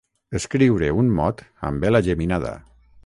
[0.37, 2.57] Escriure un mot amb ela geminada.